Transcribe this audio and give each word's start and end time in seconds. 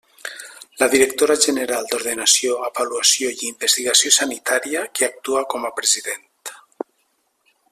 La 0.81 0.85
directora 0.93 1.35
general 1.43 1.83
d'Ordenació, 1.91 2.55
Avaluació 2.69 3.29
i 3.35 3.49
Investigació 3.51 4.13
Sanitària, 4.17 4.83
que 4.99 5.07
actua 5.09 5.45
com 5.55 5.69
a 5.71 5.75
president. 5.81 6.25